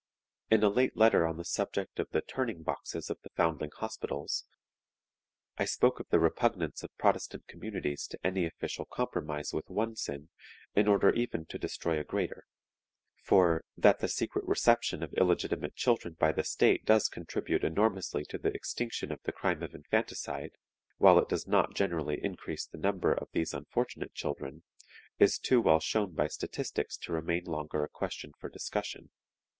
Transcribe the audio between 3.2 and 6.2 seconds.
the Foundling Hospitals I spoke of the